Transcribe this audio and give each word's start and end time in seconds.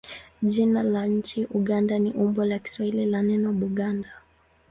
Jina 0.41 0.83
la 0.83 1.05
nchi 1.05 1.45
Uganda 1.51 1.99
ni 1.99 2.11
umbo 2.11 2.45
la 2.45 2.59
Kiswahili 2.59 3.05
la 3.05 3.21
neno 3.21 3.53
Buganda. 3.53 4.09